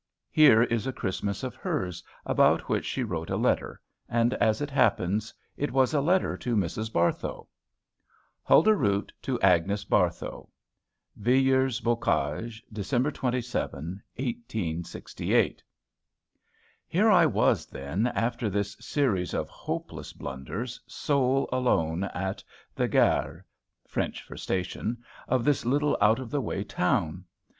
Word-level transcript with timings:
Here 0.31 0.63
is 0.63 0.87
a 0.87 0.91
Christmas 0.91 1.43
of 1.43 1.53
hers, 1.55 2.03
about 2.25 2.67
which 2.67 2.85
she 2.85 3.03
wrote 3.03 3.29
a 3.29 3.37
letter; 3.37 3.79
and, 4.09 4.33
as 4.33 4.59
it 4.59 4.71
happens, 4.71 5.31
it 5.57 5.71
was 5.71 5.93
a 5.93 6.01
letter 6.01 6.35
to 6.37 6.55
Mrs. 6.55 6.91
Barthow. 6.91 7.45
HULDAH 8.41 8.73
ROOT 8.73 9.13
TO 9.21 9.37
AGNES 9.43 9.85
BARTHOW. 9.85 10.49
VILLERS 11.17 11.81
BOCAGE, 11.81 12.63
Dec. 12.73 13.13
27, 13.13 13.77
1868.... 14.15 15.63
Here 16.87 17.09
I 17.11 17.27
was, 17.27 17.67
then, 17.67 18.07
after 18.07 18.49
this 18.49 18.75
series 18.79 19.35
of 19.35 19.49
hopeless 19.49 20.13
blunders, 20.13 20.81
sole 20.87 21.47
alone 21.51 22.05
at 22.05 22.43
the 22.73 22.87
gare 22.87 23.45
[French 23.85 24.23
for 24.23 24.35
station] 24.35 24.97
of 25.27 25.43
this 25.43 25.63
little 25.63 25.95
out 26.01 26.17
of 26.17 26.31
the 26.31 26.41
way 26.41 26.63
town. 26.63 27.25